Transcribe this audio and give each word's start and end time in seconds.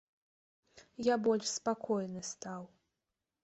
Я 1.13 1.19
больш 1.27 1.51
спакойны 1.59 2.21
стаў. 2.33 2.61